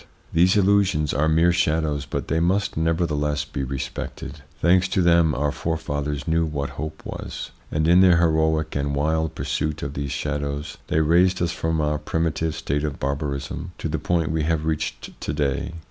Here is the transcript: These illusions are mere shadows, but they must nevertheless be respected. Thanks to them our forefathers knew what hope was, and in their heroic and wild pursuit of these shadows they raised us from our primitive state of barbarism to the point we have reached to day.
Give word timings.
These 0.33 0.57
illusions 0.57 1.13
are 1.13 1.29
mere 1.29 1.51
shadows, 1.51 2.07
but 2.07 2.27
they 2.27 2.39
must 2.39 2.75
nevertheless 2.75 3.45
be 3.45 3.63
respected. 3.63 4.41
Thanks 4.59 4.87
to 4.87 5.03
them 5.03 5.35
our 5.35 5.51
forefathers 5.51 6.27
knew 6.27 6.43
what 6.43 6.71
hope 6.71 7.03
was, 7.05 7.51
and 7.71 7.87
in 7.87 8.01
their 8.01 8.17
heroic 8.17 8.75
and 8.75 8.95
wild 8.95 9.35
pursuit 9.35 9.83
of 9.83 9.93
these 9.93 10.11
shadows 10.11 10.79
they 10.87 11.01
raised 11.01 11.39
us 11.39 11.51
from 11.51 11.79
our 11.79 11.99
primitive 11.99 12.55
state 12.55 12.83
of 12.83 12.99
barbarism 12.99 13.73
to 13.77 13.87
the 13.87 13.99
point 13.99 14.31
we 14.31 14.41
have 14.41 14.65
reached 14.65 15.21
to 15.21 15.33
day. 15.33 15.71